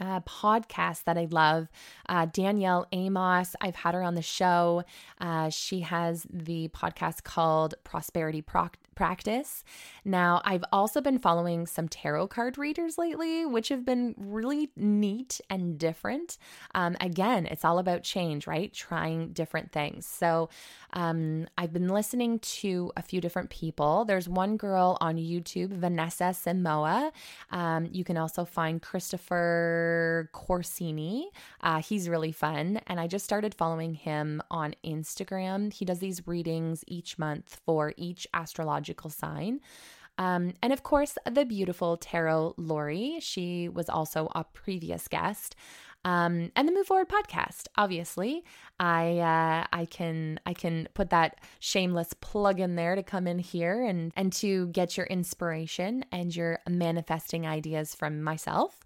uh, 0.00 0.20
podcast 0.20 1.04
that 1.04 1.18
I 1.18 1.26
love. 1.30 1.68
Uh, 2.08 2.26
Danielle 2.26 2.86
Amos, 2.92 3.54
I've 3.60 3.76
had 3.76 3.94
her 3.94 4.02
on 4.02 4.14
the 4.14 4.22
show. 4.22 4.84
Uh, 5.20 5.50
she 5.50 5.80
has 5.80 6.26
the 6.30 6.68
podcast 6.68 7.22
called 7.22 7.74
Prosperity 7.84 8.42
Practice. 8.42 9.64
Now, 10.04 10.40
I've 10.44 10.64
also 10.72 11.00
been 11.00 11.18
following 11.18 11.66
some 11.66 11.88
tarot 11.88 12.28
card 12.28 12.58
readers 12.58 12.98
lately, 12.98 13.46
which 13.46 13.68
have 13.68 13.84
been 13.84 14.14
really 14.16 14.70
neat 14.76 15.40
and 15.50 15.78
different. 15.78 16.38
Um, 16.74 16.96
again, 17.00 17.46
it's 17.46 17.64
all 17.64 17.78
about 17.78 18.02
change, 18.02 18.46
right? 18.46 18.72
Trying 18.72 19.32
different 19.32 19.72
things. 19.72 20.06
So, 20.06 20.48
um, 20.92 21.48
I've 21.58 21.72
been 21.72 21.88
listening 21.88 22.38
to 22.38 22.92
a 22.96 23.02
few 23.02 23.20
different 23.20 23.50
people. 23.50 24.04
There's 24.04 24.28
one 24.28 24.56
girl 24.56 24.96
on 25.00 25.16
YouTube, 25.16 25.70
Vanessa 25.70 26.32
Samoa. 26.32 27.12
Um, 27.50 27.88
you 27.90 28.04
can 28.04 28.16
also 28.16 28.44
find 28.44 28.80
Christopher 28.80 29.73
Corsini. 30.32 31.24
Uh, 31.60 31.80
he's 31.80 32.08
really 32.08 32.32
fun. 32.32 32.80
And 32.86 32.98
I 33.00 33.06
just 33.06 33.24
started 33.24 33.54
following 33.54 33.94
him 33.94 34.42
on 34.50 34.74
Instagram. 34.84 35.72
He 35.72 35.84
does 35.84 35.98
these 35.98 36.26
readings 36.26 36.84
each 36.86 37.18
month 37.18 37.60
for 37.64 37.92
each 37.96 38.26
astrological 38.34 39.10
sign. 39.10 39.60
Um, 40.16 40.54
and 40.62 40.72
of 40.72 40.82
course, 40.82 41.18
the 41.30 41.44
beautiful 41.44 41.96
Tarot 41.96 42.54
Lori. 42.56 43.18
She 43.20 43.68
was 43.68 43.88
also 43.88 44.30
a 44.34 44.44
previous 44.44 45.08
guest. 45.08 45.56
Um, 46.04 46.52
and 46.54 46.68
the 46.68 46.72
Move 46.72 46.86
Forward 46.86 47.08
podcast. 47.08 47.66
Obviously, 47.76 48.44
I 48.78 49.18
uh, 49.18 49.66
I 49.72 49.86
can 49.86 50.38
I 50.44 50.52
can 50.52 50.88
put 50.94 51.10
that 51.10 51.40
shameless 51.60 52.12
plug 52.20 52.60
in 52.60 52.76
there 52.76 52.94
to 52.94 53.02
come 53.02 53.26
in 53.26 53.38
here 53.38 53.84
and 53.84 54.12
and 54.16 54.32
to 54.34 54.68
get 54.68 54.96
your 54.96 55.06
inspiration 55.06 56.04
and 56.12 56.34
your 56.34 56.58
manifesting 56.68 57.46
ideas 57.46 57.94
from 57.94 58.22
myself. 58.22 58.80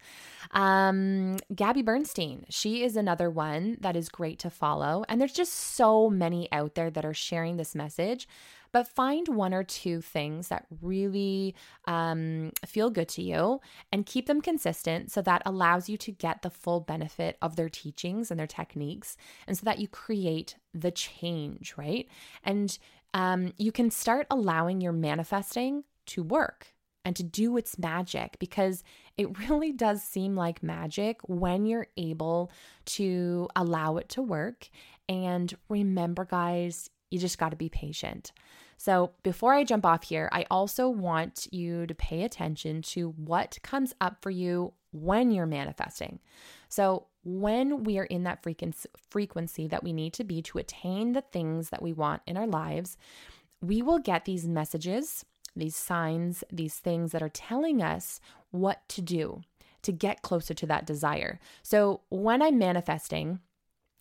Um, 0.53 1.39
Gabby 1.55 1.83
Bernstein, 1.83 2.47
she 2.49 2.85
is 2.85 2.97
another 2.97 3.29
one 3.31 3.79
that 3.81 3.97
is 3.97 4.09
great 4.09 4.39
to 4.41 4.51
follow, 4.51 5.05
and 5.09 5.21
there's 5.21 5.33
just 5.33 5.53
so 5.53 6.09
many 6.09 6.51
out 6.53 6.75
there 6.75 6.91
that 6.91 7.05
are 7.05 7.15
sharing 7.15 7.57
this 7.57 7.75
message 7.75 8.29
but 8.73 8.89
find 8.89 9.29
one 9.29 9.55
or 9.55 9.65
two 9.65 10.01
things 10.01 10.49
that 10.49 10.67
really 10.81 11.55
um, 11.87 12.53
feel 12.67 12.91
good 12.91 13.09
to 13.09 13.23
you 13.23 13.61
and 13.93 14.07
keep 14.07 14.27
them 14.27 14.41
consistent 14.41 15.11
so 15.11 15.23
that 15.23 15.43
allows 15.47 15.89
you 15.89 15.97
to 15.97 16.13
get 16.13 16.43
the 16.43 16.51
full 16.51 16.81
benefit 16.81 17.37
of 17.43 17.57
their 17.57 17.69
teachings 17.69 18.31
and 18.31 18.39
their 18.39 18.47
techniques 18.47 19.17
and 19.47 19.57
so 19.57 19.65
that 19.65 19.79
you 19.79 19.89
create 19.89 20.57
the 20.75 20.91
change, 20.91 21.75
right? 21.77 22.09
And 22.45 22.79
um, 23.15 23.53
you 23.57 23.73
can 23.73 23.91
start 23.91 24.27
allowing 24.31 24.81
your 24.81 24.93
manifesting 24.93 25.85
to 26.07 26.23
work 26.23 26.75
and 27.05 27.17
to 27.17 27.23
do 27.23 27.57
its 27.57 27.79
magic 27.79 28.37
because 28.39 28.85
it 29.17 29.39
really 29.49 29.73
does 29.73 30.03
seem 30.03 30.37
like 30.37 30.63
magic 30.63 31.21
when 31.27 31.67
you're 31.67 31.87
able 31.97 32.51
to 32.85 33.49
allow 33.57 33.97
it 33.97 34.09
to 34.11 34.23
work. 34.23 34.69
And 35.09 35.55
remember, 35.69 36.25
guys, 36.25 36.91
you 37.11 37.19
just 37.19 37.39
got 37.39 37.51
to 37.51 37.57
be 37.57 37.69
patient. 37.69 38.33
So, 38.77 39.13
before 39.23 39.55
I 39.55 39.65
jump 39.65 39.85
off 39.85 40.05
here, 40.05 40.29
I 40.33 40.47
also 40.51 40.89
want 40.89 41.49
you 41.51 41.87
to 41.87 41.95
pay 41.95 42.23
attention 42.23 42.83
to 42.83 43.11
what 43.11 43.59
comes 43.63 43.93
up 44.01 44.19
for 44.23 44.31
you 44.31 44.73
when 44.93 45.31
you're 45.31 45.47
manifesting. 45.47 46.21
So, 46.69 47.07
when 47.25 47.83
we 47.83 47.99
are 47.99 48.05
in 48.05 48.23
that 48.23 48.45
frequency 49.11 49.67
that 49.67 49.83
we 49.83 49.93
need 49.93 50.13
to 50.15 50.25
be 50.25 50.41
to 50.43 50.59
attain 50.59 51.13
the 51.13 51.21
things 51.21 51.71
that 51.71 51.83
we 51.83 51.93
want 51.93 52.23
in 52.27 52.37
our 52.37 52.47
lives, 52.47 52.97
we 53.61 53.83
will 53.83 53.99
get 53.99 54.25
these 54.25 54.47
messages, 54.47 55.25
these 55.57 55.77
signs, 55.77 56.45
these 56.53 56.77
things 56.77 57.11
that 57.13 57.23
are 57.23 57.29
telling 57.29 57.83
us 57.83 58.21
what 58.53 58.89
to 58.91 59.03
do 59.03 59.43
to 59.83 59.93
get 59.93 60.23
closer 60.23 60.55
to 60.55 60.67
that 60.67 60.87
desire. 60.87 61.41
So, 61.63 62.03
when 62.11 62.43
I'm 62.43 62.59
manifesting, 62.59 63.41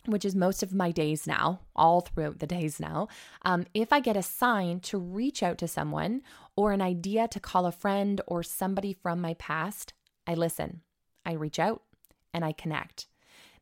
which 0.08 0.24
is 0.24 0.34
most 0.34 0.62
of 0.62 0.74
my 0.74 0.90
days 0.90 1.26
now, 1.26 1.60
all 1.76 2.00
throughout 2.00 2.38
the 2.38 2.46
days 2.46 2.80
now, 2.80 3.08
um, 3.42 3.66
if 3.74 3.92
I 3.92 4.00
get 4.00 4.16
a 4.16 4.22
sign 4.22 4.80
to 4.80 4.98
reach 4.98 5.42
out 5.42 5.58
to 5.58 5.68
someone 5.68 6.22
or 6.56 6.72
an 6.72 6.82
idea 6.82 7.28
to 7.28 7.40
call 7.40 7.66
a 7.66 7.72
friend 7.72 8.20
or 8.26 8.42
somebody 8.42 8.92
from 8.92 9.20
my 9.20 9.34
past, 9.34 9.92
I 10.26 10.34
listen, 10.34 10.80
I 11.24 11.32
reach 11.32 11.58
out, 11.58 11.82
and 12.32 12.44
I 12.44 12.52
connect. 12.52 13.06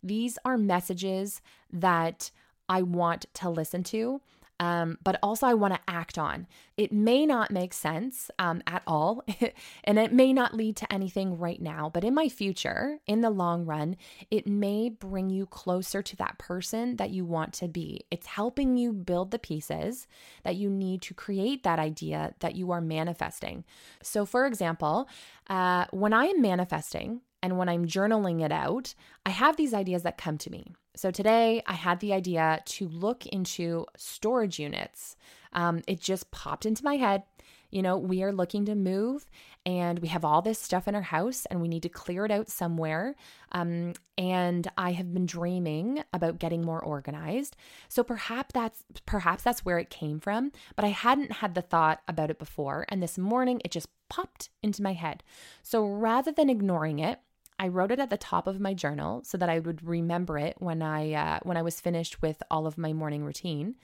These 0.02 0.38
are 0.44 0.56
messages 0.56 1.42
that 1.72 2.30
I 2.68 2.82
want 2.82 3.26
to 3.34 3.50
listen 3.50 3.82
to 3.84 4.20
um, 4.58 4.98
but 5.02 5.18
also 5.22 5.46
I 5.46 5.54
want 5.54 5.74
to 5.74 5.80
act 5.88 6.18
on. 6.18 6.46
It 6.76 6.92
may 6.92 7.26
not 7.26 7.50
make 7.50 7.72
sense 7.72 8.30
um, 8.38 8.62
at 8.66 8.82
all, 8.86 9.24
and 9.84 9.98
it 9.98 10.12
may 10.12 10.32
not 10.32 10.54
lead 10.54 10.76
to 10.76 10.92
anything 10.92 11.38
right 11.38 11.60
now, 11.60 11.90
but 11.92 12.04
in 12.04 12.14
my 12.14 12.28
future, 12.28 12.98
in 13.06 13.20
the 13.20 13.30
long 13.30 13.64
run, 13.66 13.96
it 14.30 14.46
may 14.46 14.88
bring 14.88 15.30
you 15.30 15.46
closer 15.46 16.02
to 16.02 16.16
that 16.16 16.38
person 16.38 16.96
that 16.96 17.10
you 17.10 17.24
want 17.24 17.52
to 17.54 17.68
be. 17.68 18.04
It's 18.10 18.26
helping 18.26 18.76
you 18.76 18.92
build 18.92 19.30
the 19.30 19.38
pieces 19.38 20.06
that 20.42 20.56
you 20.56 20.70
need 20.70 21.02
to 21.02 21.14
create 21.14 21.62
that 21.62 21.78
idea 21.78 22.34
that 22.40 22.56
you 22.56 22.70
are 22.70 22.80
manifesting. 22.80 23.64
So, 24.02 24.24
for 24.24 24.46
example, 24.46 25.08
uh, 25.48 25.86
when 25.90 26.12
I 26.12 26.26
am 26.26 26.40
manifesting, 26.40 27.20
and 27.42 27.58
when 27.58 27.68
I'm 27.68 27.86
journaling 27.86 28.44
it 28.44 28.52
out, 28.52 28.94
I 29.24 29.30
have 29.30 29.56
these 29.56 29.74
ideas 29.74 30.02
that 30.02 30.18
come 30.18 30.38
to 30.38 30.50
me. 30.50 30.74
So 30.96 31.10
today 31.10 31.62
I 31.66 31.74
had 31.74 32.00
the 32.00 32.12
idea 32.12 32.62
to 32.64 32.88
look 32.88 33.26
into 33.26 33.86
storage 33.96 34.58
units. 34.58 35.16
Um, 35.52 35.82
it 35.86 36.00
just 36.00 36.30
popped 36.30 36.66
into 36.66 36.84
my 36.84 36.96
head. 36.96 37.24
You 37.70 37.82
know, 37.82 37.98
we 37.98 38.22
are 38.22 38.32
looking 38.32 38.64
to 38.66 38.74
move 38.74 39.28
and 39.66 39.98
we 39.98 40.08
have 40.08 40.24
all 40.24 40.40
this 40.40 40.58
stuff 40.58 40.86
in 40.88 40.94
our 40.94 41.02
house 41.02 41.46
and 41.46 41.60
we 41.60 41.68
need 41.68 41.82
to 41.82 41.88
clear 41.88 42.24
it 42.24 42.30
out 42.30 42.48
somewhere. 42.48 43.16
Um, 43.52 43.94
and 44.16 44.66
I 44.78 44.92
have 44.92 45.12
been 45.12 45.26
dreaming 45.26 46.02
about 46.12 46.38
getting 46.38 46.64
more 46.64 46.82
organized. 46.82 47.56
So 47.88 48.02
perhaps 48.02 48.50
that's 48.54 48.84
perhaps 49.04 49.42
that's 49.42 49.64
where 49.64 49.78
it 49.78 49.90
came 49.90 50.20
from, 50.20 50.52
but 50.76 50.84
I 50.84 50.88
hadn't 50.88 51.32
had 51.32 51.54
the 51.54 51.62
thought 51.62 52.00
about 52.08 52.30
it 52.30 52.38
before. 52.38 52.86
And 52.88 53.02
this 53.02 53.18
morning 53.18 53.60
it 53.64 53.72
just 53.72 53.88
popped 54.08 54.48
into 54.62 54.82
my 54.82 54.92
head. 54.92 55.22
So 55.62 55.84
rather 55.84 56.32
than 56.32 56.48
ignoring 56.48 57.00
it, 57.00 57.20
I 57.58 57.68
wrote 57.68 57.90
it 57.90 57.98
at 57.98 58.10
the 58.10 58.16
top 58.16 58.46
of 58.46 58.60
my 58.60 58.74
journal 58.74 59.22
so 59.24 59.38
that 59.38 59.48
I 59.48 59.58
would 59.58 59.86
remember 59.86 60.38
it 60.38 60.56
when 60.58 60.82
I 60.82 61.12
uh, 61.12 61.38
when 61.42 61.56
I 61.56 61.62
was 61.62 61.80
finished 61.80 62.22
with 62.22 62.42
all 62.50 62.66
of 62.66 62.78
my 62.78 62.92
morning 62.92 63.24
routine. 63.24 63.76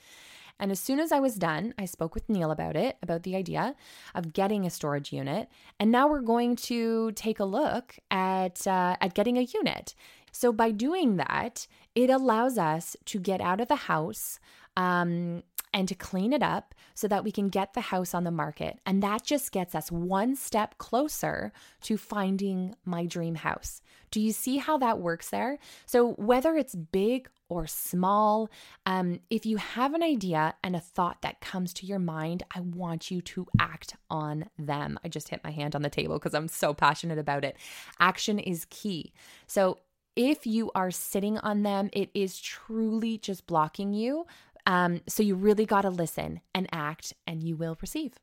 And 0.61 0.71
as 0.71 0.79
soon 0.79 1.01
as 1.01 1.11
I 1.11 1.19
was 1.19 1.35
done, 1.37 1.75
I 1.79 1.87
spoke 1.87 2.15
with 2.15 2.29
Neil 2.29 2.51
about 2.51 2.77
it, 2.77 2.97
about 3.03 3.25
the 3.25 3.35
idea 3.35 3.75
of 4.15 4.33
getting 4.33 4.65
a 4.65 4.71
storage 4.71 5.13
unit. 5.13 5.49
And 5.81 5.91
now 5.91 6.07
we're 6.07 6.21
going 6.21 6.55
to 6.57 7.11
take 7.13 7.41
a 7.41 7.45
look 7.45 7.99
at 8.11 8.67
uh, 8.67 8.97
at 9.01 9.15
getting 9.15 9.39
a 9.39 9.43
unit. 9.43 9.95
So 10.31 10.53
by 10.53 10.71
doing 10.71 11.17
that, 11.17 11.67
it 11.95 12.11
allows 12.11 12.59
us 12.59 12.97
to 13.07 13.19
get 13.19 13.41
out 13.41 13.61
of 13.61 13.69
the 13.69 13.77
house. 13.77 14.39
Um, 14.77 15.43
and 15.73 15.89
to 15.89 15.95
clean 15.95 16.33
it 16.33 16.43
up 16.43 16.75
so 16.95 17.09
that 17.09 17.25
we 17.25 17.33
can 17.33 17.49
get 17.49 17.75
the 17.75 17.81
house 17.81 18.15
on 18.15 18.25
the 18.25 18.31
market. 18.31 18.79
And 18.85 19.03
that 19.03 19.25
just 19.25 19.53
gets 19.53 19.75
us 19.75 19.91
one 19.91 20.37
step 20.37 20.79
closer 20.79 21.53
to 21.83 21.97
finding 21.97 22.75
my 22.85 23.07
dream 23.07 23.37
house. 23.37 23.81
Do 24.11 24.21
you 24.21 24.33
see 24.33 24.59
how 24.59 24.79
that 24.79 24.99
works 24.99 25.31
there? 25.31 25.59
So, 25.87 26.13
whether 26.13 26.55
it's 26.57 26.75
big 26.75 27.29
or 27.49 27.67
small, 27.67 28.51
um, 28.87 29.21
if 29.31 29.45
you 29.45 29.57
have 29.57 29.95
an 29.95 30.03
idea 30.03 30.55
and 30.63 30.77
a 30.77 30.81
thought 30.81 31.23
that 31.23 31.41
comes 31.41 31.73
to 31.75 31.87
your 31.87 31.99
mind, 31.99 32.43
I 32.55 32.61
want 32.61 33.11
you 33.11 33.21
to 33.23 33.47
act 33.59 33.97
on 34.11 34.47
them. 34.59 34.99
I 35.05 35.09
just 35.09 35.29
hit 35.29 35.43
my 35.45 35.51
hand 35.51 35.75
on 35.75 35.83
the 35.83 35.91
table 35.91 36.19
because 36.19 36.35
I'm 36.35 36.49
so 36.49 36.75
passionate 36.75 37.19
about 37.19 37.45
it. 37.45 37.57
Action 37.99 38.39
is 38.39 38.67
key. 38.69 39.13
So, 39.47 39.79
if 40.15 40.47
you 40.47 40.71
are 40.75 40.91
sitting 40.91 41.39
on 41.39 41.63
them, 41.63 41.89
it 41.93 42.11
is 42.15 42.39
truly 42.39 43.17
just 43.17 43.47
blocking 43.47 43.95
you. 43.95 44.27
Um, 44.67 45.01
so 45.09 45.23
you 45.23 45.35
really 45.35 45.67
got 45.67 45.83
to 45.83 45.91
listen 45.91 46.41
and 46.55 46.69
act, 46.73 47.13
and 47.27 47.43
you 47.43 47.57
will 47.57 47.77
receive. 47.81 48.15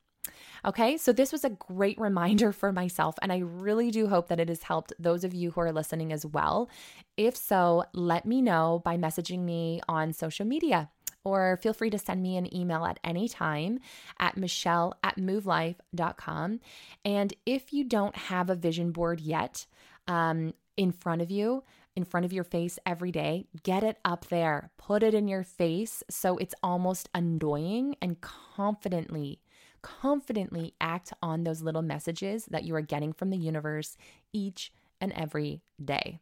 Okay, 0.64 0.96
so 0.96 1.12
this 1.12 1.32
was 1.32 1.44
a 1.44 1.50
great 1.50 1.98
reminder 1.98 2.52
for 2.60 2.72
myself, 2.72 3.16
and 3.22 3.32
I 3.32 3.38
really 3.38 3.90
do 3.90 4.08
hope 4.08 4.28
that 4.28 4.40
it 4.40 4.48
has 4.48 4.62
helped 4.62 4.92
those 4.98 5.24
of 5.24 5.34
you 5.34 5.50
who 5.50 5.60
are 5.60 5.72
listening 5.72 6.12
as 6.12 6.26
well. 6.26 6.68
If 7.16 7.36
so, 7.36 7.84
let 7.92 8.26
me 8.26 8.42
know 8.42 8.82
by 8.84 8.96
messaging 8.96 9.40
me 9.40 9.80
on 9.88 10.12
social 10.12 10.46
media 10.46 10.90
or 11.24 11.58
feel 11.58 11.72
free 11.72 11.90
to 11.90 11.98
send 11.98 12.22
me 12.22 12.36
an 12.36 12.54
email 12.54 12.84
at 12.84 12.98
any 13.04 13.28
time 13.28 13.78
at 14.18 14.36
michelle 14.36 14.94
at 15.04 15.16
movelife.com. 15.16 16.60
And 17.04 17.34
if 17.44 17.72
you 17.72 17.84
don't 17.84 18.16
have 18.16 18.48
a 18.48 18.54
vision 18.54 18.90
board 18.92 19.20
yet 19.20 19.66
um, 20.08 20.54
in 20.76 20.92
front 20.92 21.22
of 21.22 21.30
you, 21.30 21.62
in 21.96 22.04
front 22.04 22.24
of 22.24 22.32
your 22.32 22.44
face 22.44 22.78
every 22.86 23.12
day, 23.12 23.46
get 23.62 23.82
it 23.82 23.98
up 24.04 24.26
there, 24.28 24.70
put 24.78 25.02
it 25.02 25.14
in 25.14 25.28
your 25.28 25.42
face 25.42 26.02
so 26.08 26.36
it's 26.38 26.54
almost 26.62 27.08
annoying 27.14 27.96
and 28.00 28.20
confidently 28.20 29.40
confidently 29.82 30.74
act 30.80 31.12
on 31.22 31.44
those 31.44 31.62
little 31.62 31.82
messages 31.82 32.46
that 32.46 32.64
you 32.64 32.74
are 32.74 32.82
getting 32.82 33.12
from 33.12 33.30
the 33.30 33.36
universe 33.36 33.96
each 34.32 34.72
and 35.00 35.12
every 35.12 35.62
day. 35.82 36.18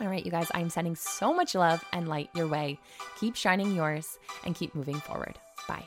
All 0.00 0.08
right, 0.08 0.24
you 0.24 0.30
guys, 0.30 0.48
I'm 0.54 0.70
sending 0.70 0.96
so 0.96 1.32
much 1.32 1.54
love 1.54 1.84
and 1.92 2.08
light 2.08 2.30
your 2.34 2.46
way. 2.46 2.78
Keep 3.18 3.36
shining 3.36 3.74
yours 3.74 4.18
and 4.44 4.54
keep 4.54 4.74
moving 4.74 4.96
forward. 4.96 5.38
Bye. 5.68 5.86